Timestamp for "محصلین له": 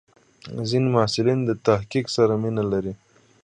0.95-1.53